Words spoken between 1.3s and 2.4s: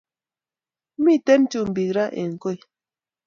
chumbik raa en